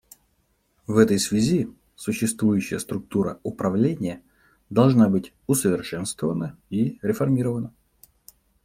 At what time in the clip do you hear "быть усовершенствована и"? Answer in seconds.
5.09-6.97